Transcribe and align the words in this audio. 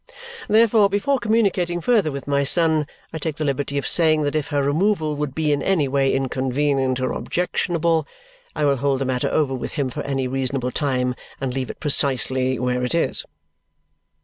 Therefore, 0.49 0.89
before 0.89 1.19
communicating 1.19 1.79
further 1.79 2.11
with 2.11 2.27
my 2.27 2.41
son, 2.41 2.87
I 3.13 3.19
take 3.19 3.35
the 3.35 3.45
liberty 3.45 3.77
of 3.77 3.85
saying 3.85 4.23
that 4.23 4.33
if 4.35 4.47
her 4.47 4.63
removal 4.63 5.15
would 5.15 5.35
be 5.35 5.51
in 5.51 5.61
any 5.61 5.87
way 5.87 6.11
inconvenient 6.11 6.99
or 6.99 7.11
objectionable, 7.11 8.07
I 8.55 8.65
will 8.65 8.77
hold 8.77 9.01
the 9.01 9.05
matter 9.05 9.29
over 9.29 9.53
with 9.53 9.73
him 9.73 9.91
for 9.91 10.01
any 10.01 10.27
reasonable 10.27 10.71
time 10.71 11.13
and 11.39 11.53
leave 11.53 11.69
it 11.69 11.79
precisely 11.79 12.57
where 12.57 12.83
it 12.83 12.95
is." 12.95 13.25